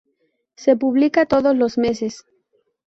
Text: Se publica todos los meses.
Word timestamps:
Se 0.55 0.75
publica 0.75 1.27
todos 1.27 1.55
los 1.55 1.77
meses. 1.77 2.25